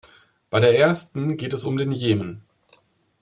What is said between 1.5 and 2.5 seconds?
es um den Jemen.